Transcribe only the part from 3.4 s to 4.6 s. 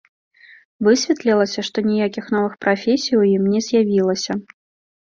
не з'явілася.